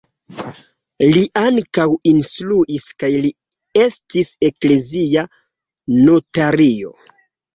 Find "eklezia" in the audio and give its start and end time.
4.49-5.27